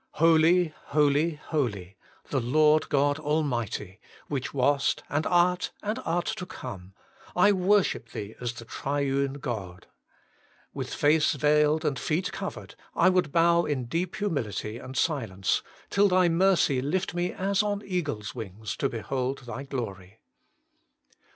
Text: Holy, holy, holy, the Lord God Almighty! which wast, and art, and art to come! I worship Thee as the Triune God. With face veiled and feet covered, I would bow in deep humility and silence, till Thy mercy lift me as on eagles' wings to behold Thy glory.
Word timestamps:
Holy, 0.13 0.73
holy, 0.87 1.33
holy, 1.35 1.95
the 2.31 2.39
Lord 2.39 2.89
God 2.89 3.19
Almighty! 3.19 3.99
which 4.29 4.51
wast, 4.51 5.03
and 5.09 5.27
art, 5.27 5.69
and 5.83 5.99
art 6.03 6.25
to 6.25 6.47
come! 6.47 6.95
I 7.35 7.51
worship 7.51 8.09
Thee 8.09 8.33
as 8.41 8.53
the 8.53 8.65
Triune 8.65 9.33
God. 9.33 9.85
With 10.73 10.91
face 10.91 11.33
veiled 11.33 11.85
and 11.85 11.99
feet 11.99 12.31
covered, 12.31 12.73
I 12.95 13.09
would 13.09 13.31
bow 13.31 13.65
in 13.65 13.85
deep 13.85 14.15
humility 14.15 14.79
and 14.79 14.97
silence, 14.97 15.61
till 15.91 16.07
Thy 16.07 16.27
mercy 16.29 16.81
lift 16.81 17.13
me 17.13 17.31
as 17.31 17.61
on 17.61 17.83
eagles' 17.85 18.33
wings 18.33 18.75
to 18.77 18.89
behold 18.89 19.43
Thy 19.45 19.61
glory. 19.61 20.17